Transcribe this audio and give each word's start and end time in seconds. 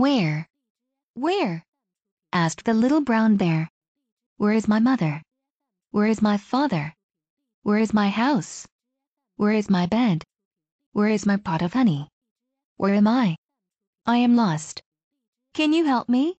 where? 0.00 0.48
Where?" 1.12 1.66
asked 2.32 2.64
the 2.64 2.72
little 2.72 3.02
brown 3.02 3.36
bear. 3.36 3.68
"Where 4.38 4.54
is 4.60 4.66
my 4.66 4.80
mother? 4.80 5.22
Where 5.90 6.06
is 6.06 6.22
my 6.22 6.38
father? 6.38 6.94
Where 7.64 7.80
is 7.84 7.92
my 7.92 8.08
house? 8.08 8.66
Where 9.36 9.52
is 9.52 9.68
my 9.68 9.84
bed? 9.84 10.24
Where 10.92 11.12
is 11.16 11.26
my 11.26 11.36
pot 11.36 11.60
of 11.60 11.74
honey? 11.74 12.08
Where 12.78 12.94
am 12.94 13.06
I? 13.06 13.36
I 14.06 14.16
am 14.26 14.36
lost. 14.36 14.82
Can 15.52 15.74
you 15.74 15.84
help 15.84 16.08
me?" 16.08 16.24